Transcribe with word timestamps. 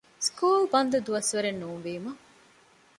ސްކޫލް 0.27 0.65
ބަންދު 0.71 0.97
ދުވަސްވަރެއް 1.05 1.59
ނޫންވީމަ 1.61 2.11